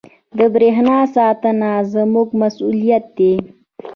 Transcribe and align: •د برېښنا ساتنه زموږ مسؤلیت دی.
•د 0.37 0.39
برېښنا 0.53 0.97
ساتنه 1.15 1.69
زموږ 1.93 2.27
مسؤلیت 2.41 3.05
دی. 3.17 3.33